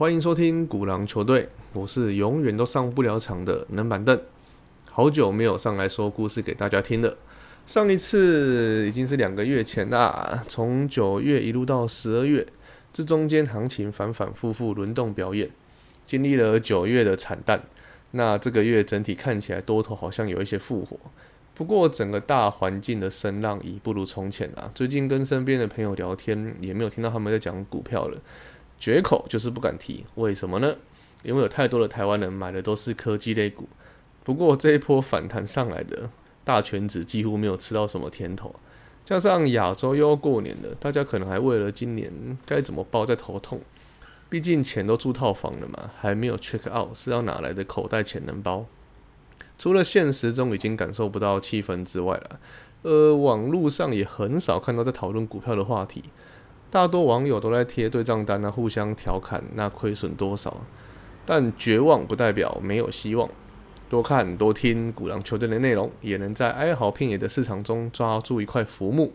[0.00, 4.18] 欢迎收听古狼球队，我是永远都上不了场的冷板凳。
[4.90, 7.18] 好久没有上来说故事给大家听了，
[7.66, 10.42] 上一次已经是两个月前啦。
[10.48, 12.46] 从九月一路到十二月，
[12.94, 15.50] 这中间行情反反复复轮动表演，
[16.06, 17.62] 经历了九月的惨淡。
[18.12, 20.98] 那这个月整体看起来多头好像有一些复活，
[21.54, 24.70] 不过整个大环境的声浪已不如从前啊。
[24.74, 28.18] 最近跟身边的朋友聊天，也没有听到他们在讲股票了，
[28.80, 30.04] 绝口就是不敢提。
[30.16, 30.74] 为什么呢？
[31.22, 33.68] 因为有太多的台湾人买的都是科技类股。
[34.24, 36.10] 不过这一波反弹上来的
[36.42, 38.54] 大圈子几乎没有吃到什么甜头，
[39.04, 43.60] 加上亚洲又要过年了，大家可能还为了今年该怎么包在头痛。
[44.28, 48.66] 毕竟钱都住套房了嘛，还没有 check out，是要哪来的口袋钱能包？
[49.58, 52.40] 除了现实中已经感受不到气氛之外了，
[52.82, 56.04] 呃，网络上也很少看到在讨论股票的话题，
[56.70, 60.56] 大多网友都在贴对账单啊，互相调侃那亏损多少。
[61.26, 63.28] 但绝望不代表没有希望，
[63.88, 69.12] 多看多听股狼球队的内容，也能在哀嚎遍野的市场中抓住一块浮木。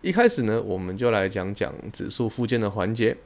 [0.00, 3.16] 一开始呢，我们就来讲讲指数附件的环节。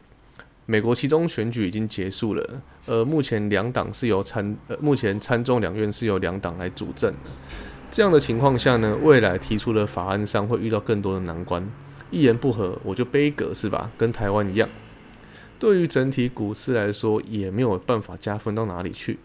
[0.66, 7.30] 美国其中选举已经结束了，呃，目前两党是由参呃，目前参众两院是由两党来主政的。
[7.91, 11.66] 这样的情况下呢，未来提出的法案上会遇到更多的难关，
[12.11, 13.91] 一言不合我就背格是吧？
[13.98, 14.69] 跟台湾一样。
[15.59, 19.19] 对于整体股市来说，也没有办法加分到哪里去。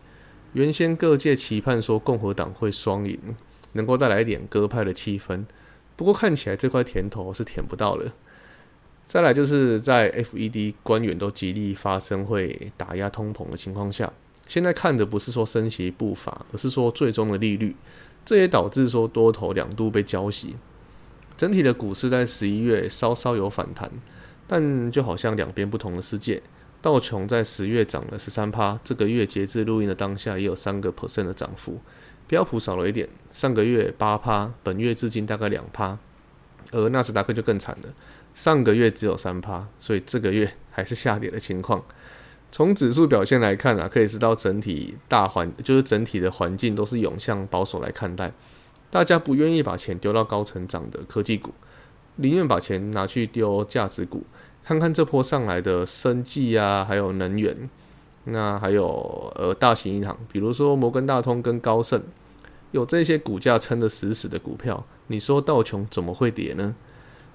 [0.54, 3.20] 原先各界期盼说共和党会双赢，
[3.74, 5.46] 能够带来一点鸽派的气氛，
[5.96, 8.14] 不过看起来这块甜头是舔不到了。
[9.06, 14.12] 再来就是在 FED 官员都极力发声会打压通膨的情况下，
[14.48, 17.76] 现在看的不是说升息步伐，而是说最终的利率，
[18.26, 20.54] 这也导致说多头两度被浇熄，
[21.36, 23.90] 整体的股市在十一月稍稍有反弹，
[24.48, 26.42] 但就好像两边不同的世界。
[26.82, 31.80] 道琼在十月涨了十三趴，这个月截至录音的当下也有三个 percent 的涨幅，
[32.28, 35.98] 标普少了一点，上个月八趴，本月至今大概两趴，
[36.72, 37.90] 而纳斯达克就更惨了。
[38.34, 41.84] 上个月只有三趴，所以这个月还是下跌的情况。
[42.52, 48.32] 从指数表现来看啊，可以知道整体大环就是整体的环境都是涌向保守来看待。
[48.94, 51.50] 大家不愿意把钱丢到高成长的科技股，
[52.18, 54.24] 宁愿把钱拿去丢价值股。
[54.64, 57.68] 看看这波上来的生技啊，还有能源，
[58.26, 62.04] 那还有呃大型银行，比如说摩根大通跟高盛，
[62.70, 66.76] 有这些股价撑得死死的股票，你说道琼怎么会跌呢？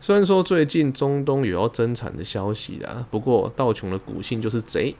[0.00, 4.94] 虽然说最近中东有要增产的消息啦，不过道琼的股性就是贼，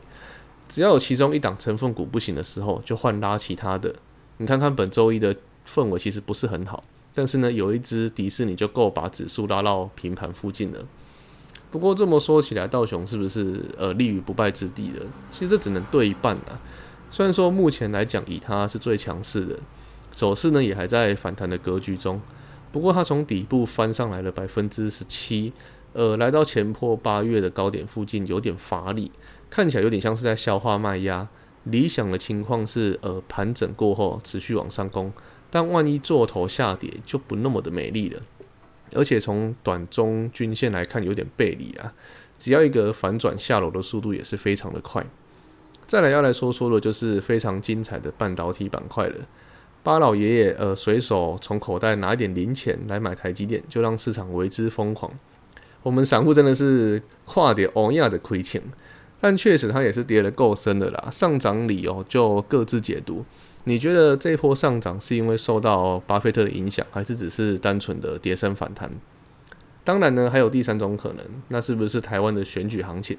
[0.68, 3.94] 只要有其中一档成分股不行的时候，就换拉其他的。
[4.38, 5.34] 你看看本周一的
[5.68, 6.82] 氛围其实不是很好，
[7.14, 10.78] 但是呢，有一只迪士尼就够把指数拉到平盘附近了。
[11.70, 15.00] 不过这么说起来，道琼是不是呃立于不败之地的？
[15.30, 16.58] 其实这只能对一半啊。
[17.10, 19.58] 虽然说目前来讲，以它是最强势的，
[20.10, 22.18] 走势呢也还在反弹的格局中。
[22.72, 25.52] 不过它从底部翻上来了百分之十七，
[25.92, 29.12] 呃，来到前破八月的高点附近，有点乏力，
[29.50, 31.28] 看起来有点像是在消化卖压。
[31.64, 35.12] 理想的情况是，呃，盘整过后持续往上攻，
[35.50, 38.20] 但万一做头下跌，就不那么的美丽了。
[38.94, 41.92] 而且从短中均线来看，有点背离啊。
[42.38, 45.04] 只要一个反转下楼的速度也是非常的快。
[45.86, 49.14] 再来要来说说的，就是非常精彩的半导体板块了。
[49.82, 55.10] 巴老爷爷呃，随手从口袋拿一点零钱来买台积电，就让市场为之疯狂。
[55.82, 58.62] 我们散户真的是跨跌欧亚的亏欠，
[59.20, 61.08] 但确实它也是跌得够深的啦。
[61.10, 63.24] 上涨理由就各自解读。
[63.64, 68.90] 你觉得这一波上涨是因为受到巴菲特的影响，还是只是单纯的跌升反弹？
[69.84, 73.16] 当然呢，还有第三种可能，那是不是台湾的选举行情？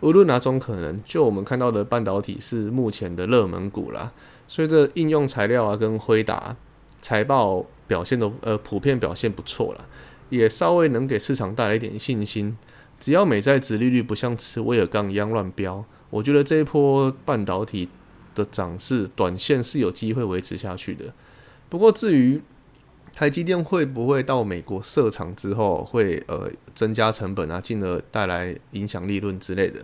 [0.00, 4.12] 无论哪种可能，就我们看到的半导体是目前的热门股啦。
[4.48, 6.56] 随着应用材料啊跟辉达
[7.02, 9.86] 财报表现都呃普遍表现不错了，
[10.30, 12.56] 也稍微能给市场带来一点信心。
[12.98, 17.88] 只要美债值利率不像吃威尔刚一样乱飙，我觉得这一波半导体
[18.40, 21.12] 的涨势短线是有机会维持下去的。
[21.68, 22.40] 不过至于
[23.12, 29.80] 台积电会不会到美国设厂之后会呃增加成本啊，进而带来影响利润之类的，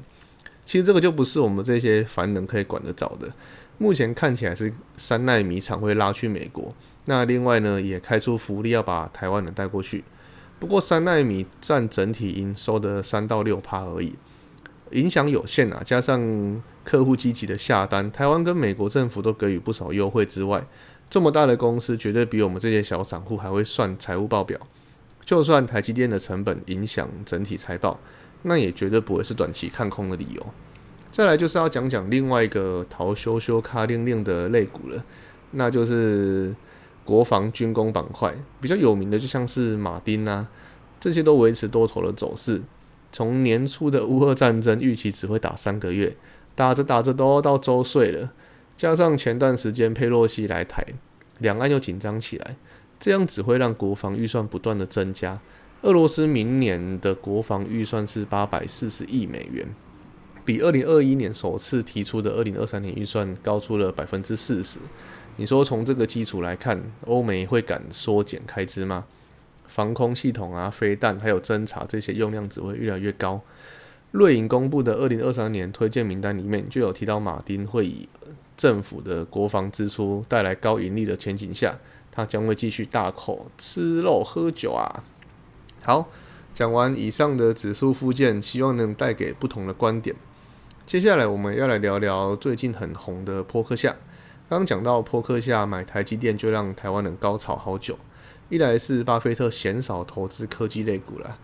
[0.64, 3.32] 其实这个就不是我们这些凡人可以管得着的。
[3.78, 6.74] 目前看起来是三纳米厂会拉去美国，
[7.04, 10.02] 那另外呢也开出福利要把台湾人带过去。
[10.58, 14.14] 不过三纳米占整体营收的三到六趴而已，
[14.92, 15.82] 影响有限啊。
[15.84, 20.66] 加上客户积极的下单，台湾跟美国政府都给予不少优惠之外。
[21.08, 24.58] 这么大的公司，绝对比我们这些小散户还会算财务报表。
[25.24, 27.98] 就算台积电的成本影响整体财报，
[28.42, 30.46] 那也绝对不会是短期看空的理由。
[31.10, 35.04] 再来就是要讲讲另外一个逃修修卡令令的类股了，
[35.52, 36.54] 那就是
[37.04, 40.46] 国防军工板块，比较有名的就像是马丁啊，
[41.00, 42.60] 这些都维持多头的走势。
[43.16, 46.14] 从年初的乌俄战争预期只会打三个月，
[46.54, 48.30] 打着打着都要到周岁了，
[48.76, 50.84] 加上前段时间佩洛西来台，
[51.38, 52.56] 两岸又紧张起来，
[53.00, 55.40] 这样只会让国防预算不断的增加。
[55.80, 59.66] 俄罗斯明年的国防预算是八百四十亿美元。
[60.44, 64.78] 比二零二一年首次提出的二零二三年预算高出了百分之四十。
[65.36, 69.06] 你说从这个基础来看，欧美会敢缩减开支吗？
[69.68, 73.40] 防空系统啊、飞弹还有侦察这些用量只会越来越高。
[74.12, 78.08] 瑞银公布的二零二三年推荐名单里面就有提到，马丁会以
[78.56, 81.76] 政府的国防支出带来高盈利的前景下，
[82.10, 85.04] 他将会继续大口吃肉喝酒啊。
[85.82, 86.08] 好，
[86.54, 90.16] 讲完以上的指数附件，希望能带给不同的观点。
[90.86, 93.90] 接下来我们要来聊聊最近很红的坡克夏。
[94.48, 97.98] 刚刚讲到坡克夏买台积电，就让台湾人高潮好久。
[98.48, 101.38] 一来是巴菲特鲜少投资科技类股了，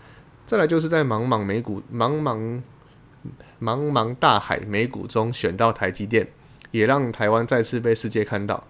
[0.46, 2.62] 再来就是在茫茫美股、茫茫
[3.60, 6.28] 茫茫大海美股中选到台积电，
[6.70, 8.64] 也让台湾再次被世界看到。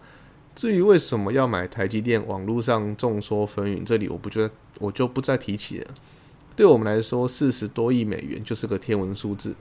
[0.55, 5.87] 至于为什么要买台积电，网络上众说纷纭，这里我不觉得，我就不再提起了。
[6.55, 9.55] 对我们来说，四十多亿美元就是个天文数字。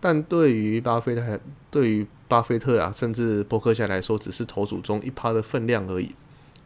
[0.00, 1.40] 但对于巴菲特，
[1.70, 6.14] 对于巴菲特啊，甚至伯克夏来说，只是投组中一趴的分量而已。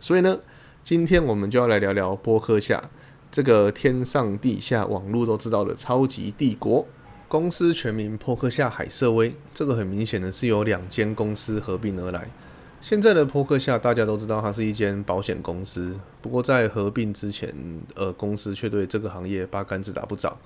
[0.01, 0.41] 所以呢，
[0.89, 2.83] 今天我们就要来聊聊波克夏
[3.31, 6.87] 这个天上地下网络都知道的超级帝国
[7.29, 9.35] 公司全名伯克夏海瑟威。
[9.53, 12.27] 这个很明显的是由两间公司合并而来。
[12.81, 15.95] 现在的伯克夏大家都知道，它是一间保险公司。
[16.23, 17.55] 不过在合并之前，
[17.95, 20.39] 呃，公司却对这个行业八竿子打不着。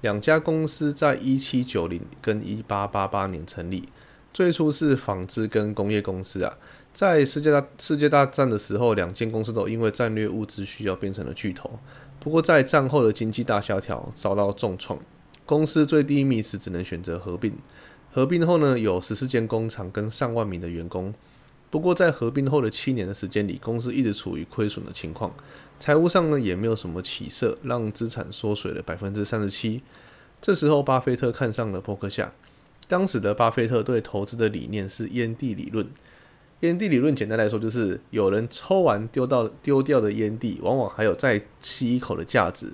[0.00, 3.88] 两家公司在一七九零跟一八八八年成立，
[4.32, 6.52] 最初是纺织跟工业公司啊。
[6.94, 11.68] 在世界大世界大战的时候，两间公司都因为战略物资需要变成了巨头。
[12.20, 14.96] 不过在战后的经济大萧条遭到重创，
[15.44, 17.52] 公司最低密时只能选择合并。
[18.12, 21.12] 合并后呢，有十四间工厂跟上万名的员工。
[21.68, 25.34] 不过在合并后的七年的时间里，公司一直处于亏损的情况。
[25.80, 29.82] 财务上呢也没有什么起色，让资产缩水了百分之三十七。
[30.40, 32.32] 这时候，巴菲特看上了伯克夏。
[32.86, 35.84] 当时的巴菲特对投资的理念是烟蒂理论。
[36.64, 42.70] 烟蒂理论简单来说，就是有人抽完丢到丢掉的烟蒂，往往还有再吸一口的价值。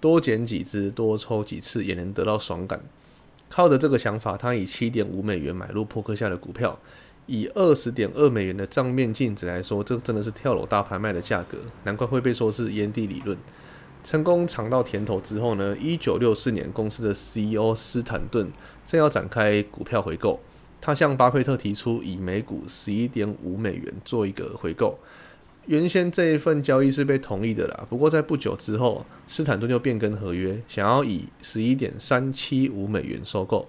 [0.00, 2.80] 多捡几支，多抽几次，也能得到爽感。
[3.50, 6.78] 靠着这个想法，他以七点五美元买入伯克下的股票。
[7.26, 13.36] 以二十点二美元的账面净值来说，这真的是跳楼大拍卖的价格，难怪会被说是烟蒂理论。
[14.02, 18.50] 成功尝到甜头之后呢，一九六四年，公司的 CEO 斯坦顿
[18.86, 20.38] 正要展开股票回购，
[20.86, 24.98] 他向巴菲特提出以每股十一点五美元做一个回购。
[25.64, 33.66] 原先这一份交易是被同意的啦，不过在不久之后，斯坦顿就变更合约，想要以十一点三七五美元收购。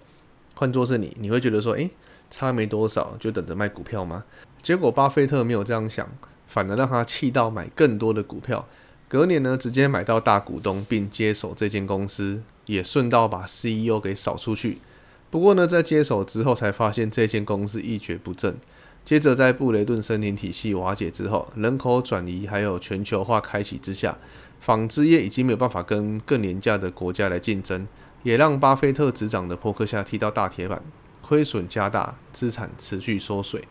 [0.55, 1.89] 换作是你，你会觉得说，诶。
[2.29, 4.25] 差没多少，就等着卖股票吗？
[4.61, 6.05] 结果巴菲特没有这样想，
[6.47, 8.67] 反而让他气到买更多的股票。
[9.07, 14.79] 隔年呢，直接买到大股东，并接手这间公司，也顺道把 CEO 给扫出去。
[15.29, 18.55] 不过呢，在接手之后，才发现这间公司一蹶不振。
[19.03, 24.17] 接着在布雷顿森林体系瓦解之后，人口转移还有全球化开启之下，
[24.59, 27.87] 纺织业已经没有办法跟更廉价的国家来竞争，
[28.23, 30.81] 也让巴菲特执掌的扑克下踢到大铁板。
[31.21, 33.67] 亏损加大，资产持续缩水。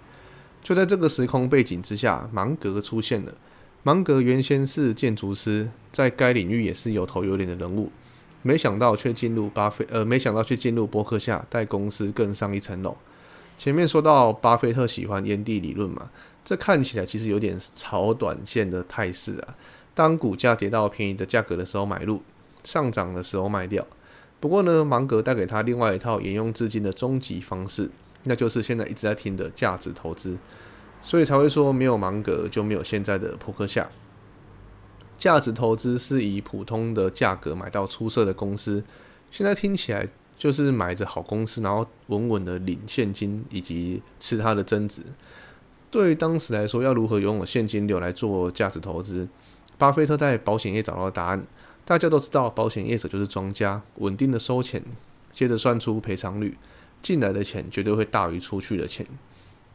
[0.62, 3.32] 就在这个时空背景之下，芒格出现了。
[3.84, 7.92] 芒格原先是建筑师，在该领域也是有头有脸的人物，
[8.46, 12.94] 没想到却进入巴菲呃，没想到却进入伯克夏，带公司更上一层楼。
[13.56, 16.10] 前面说到巴菲特喜欢烟蒂理论嘛，
[16.44, 19.54] 这看起来其实有点炒短线的态势啊。
[19.94, 22.20] 当股价跌到便宜的价格的时候买入，
[22.64, 23.86] 上涨的时候卖掉。
[24.40, 27.90] 不过呢，芒格带给他另外一套沿用至今的终极方式，
[28.24, 30.36] 那就是现在一直在听的价值投资，
[31.02, 33.88] 所以才会说没有芒格就没有现在的扑克下。
[35.18, 38.82] 价值投资是以普通的价格买到出色的公司，
[39.30, 45.02] 现在听起来就是买着好公司，然后稳稳的领现金以及吃它的增值。
[45.90, 49.28] 对于当时来说，要如何拥有现金流来做价值投资？
[49.78, 51.44] 巴菲特在保险业找到答案。
[51.84, 54.82] 大家都知道，保险业者就是庄家，稳定的收钱，
[55.32, 56.56] 接着算出赔偿率，
[57.02, 59.06] 进来的钱绝对会大于出去的钱。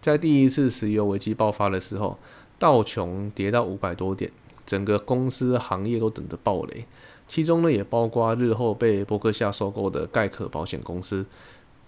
[0.01, 2.17] 在第一次石油危机爆发的时候，
[2.57, 4.31] 道琼跌到五百多点，
[4.69, 6.85] 整个公司行业都等着暴雷，
[7.27, 11.25] 其中呢也包括日后被伯克夏收购的盖克保险公司。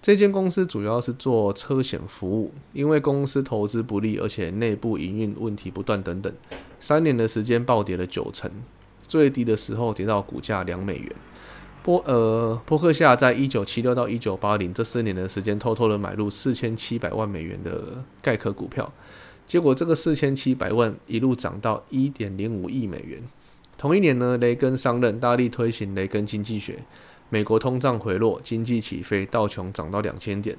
[0.02, 6.34] 这间公司主要是做车险服务，因为公司投资不利，而且内部营运问题不断等等，
[6.80, 8.50] 三年的时间暴跌了九成，
[9.04, 11.16] 最低的时候跌到股价两美元。
[11.84, 18.92] 波呃，波克夏在一九七六到一九八零这四年的时间，偷偷的买入四千七百万美元的盖克股票，
[19.52, 23.22] 结果这个四千七百万一路涨到一点零五亿美元。
[23.78, 26.80] 同一年呢，雷根上任，大力推行雷根经济学，
[27.28, 30.58] 美国通胀回落，经济起飞，道琼涨到两千点。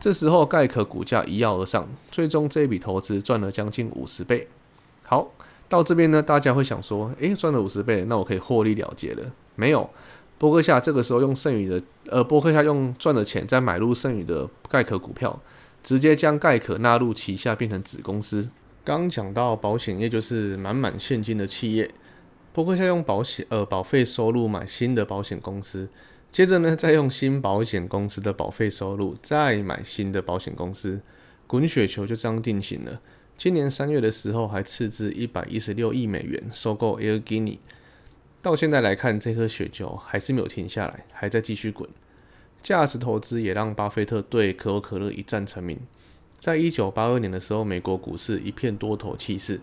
[0.00, 4.48] 这时候盖克股价一跃而上，最终这笔投资赚了将近五十倍。
[5.04, 5.30] 好，
[5.68, 9.22] 到这边呢，大家会想说，诶，赚了五十倍，那我可以获利了结了？
[9.54, 9.88] 没有。
[10.38, 15.40] 波克夏这个时候用剩余的，呃，波克夏用赚的钱再买入剩余的盖可股票，
[15.82, 18.50] 直接将盖可纳入旗下，变成子公司。
[18.84, 21.90] 刚讲到保险业就是满满现金的企业，
[22.52, 25.88] 波克夏用保险呃保费收入买新的保险公司，
[26.30, 31.00] 接着呢再用新保险公司的保费收入再买新的保险公司，
[31.46, 33.00] 滚雪球就这样定型了。
[33.38, 37.58] 今年三月的时候还斥资一百一十六亿美元收购 Air Guinea。
[38.40, 41.88] 到现在来看，这颗雪球还是没有停下来，还在继续滚。
[42.62, 45.78] 价值投资也让巴菲特对可口可乐一战成名。
[46.38, 49.60] 在一九八二年的时候，美国股市一片多头气势，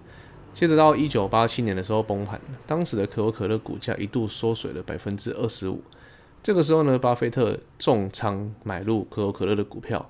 [0.53, 5.81] 接着到一九八七年的时候崩盘，当时的可口可乐股价一度缩水了百分之二十五。
[6.41, 10.09] 这个时候呢，巴菲特重仓买入可口可乐的股票。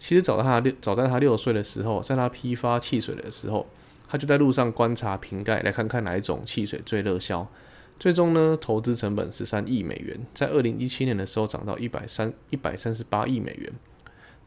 [0.00, 3.66] 其实早在他六早在他六岁的时候，在他批发汽水的时候，
[4.08, 7.46] 他就在路上观察瓶盖，来看看哪一种汽水最热销。
[7.98, 13.72] 最终呢，投资成本十三亿美元，在二零一七年的时候涨到一百三一百三十八亿美元，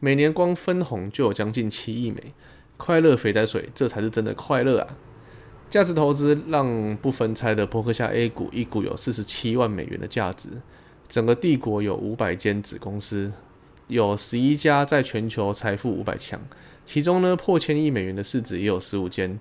[0.00, 2.32] 每年光分红就有将近七亿美，
[2.78, 4.96] 快乐肥仔水，这才是真的快乐啊！
[5.68, 10.48] 价值投资让不分拆的伯克夏 A 股一股有四十七万美元的价值，
[11.06, 13.30] 整个帝国有五百间子公司，
[13.88, 16.40] 有十一家在全球财富五百强，
[16.86, 19.38] 其中呢破千亿美元的市值也有十五间。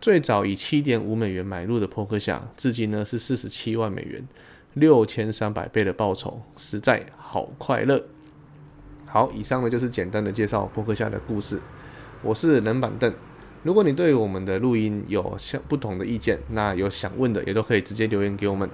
[0.00, 4.26] 最早以七点五美元买入的扑克夏，至今呢是四十七万美元，
[4.74, 8.04] 六千三百倍的报酬，实在好快乐。
[9.04, 11.58] 好，以上呢就是简单的介绍扑克夏的故事。
[12.22, 13.12] 我是冷板凳。
[13.64, 18.70] 如果你对我们的录音有相不同的意见，那有想问的也都可以直接留言给我们。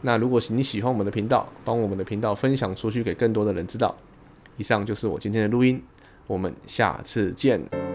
[0.00, 3.94] 那如果你喜欢我们的频道，帮我们的频道分享出去给更多的人知道。
[4.56, 5.82] 以上就是我今天的录音，
[6.26, 7.91] 我们下次见。